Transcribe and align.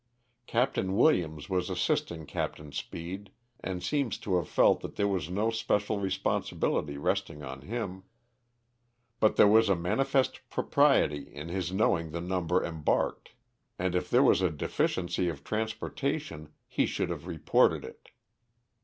Captain 0.47 0.95
Williams 0.95 1.47
was 1.47 1.69
assisting 1.69 2.25
Captain 2.25 2.71
Speed, 2.71 3.29
and 3.59 3.83
seems 3.83 4.17
to 4.17 4.37
have 4.37 4.47
felt 4.49 4.79
that 4.81 4.95
there 4.95 5.07
was 5.07 5.29
no 5.29 5.51
special 5.51 5.99
responsibility 5.99 6.97
resting 6.97 7.43
on 7.43 7.61
him; 7.61 8.01
but 9.19 9.35
there 9.35 9.47
was 9.47 9.69
a 9.69 9.75
manifest 9.75 10.41
propriety 10.49 11.31
in 11.31 11.49
his 11.49 11.71
knowing 11.71 12.09
the 12.09 12.19
number 12.19 12.65
embarked, 12.65 13.33
and 13.77 13.93
if 13.93 14.09
there 14.09 14.23
was 14.23 14.41
a 14.41 14.49
deticiency 14.49 15.29
of 15.29 15.43
transport 15.43 16.03
ation 16.03 16.51
he 16.67 16.87
should 16.87 17.11
have 17.11 17.27
reported 17.27 17.85
it. 17.85 18.09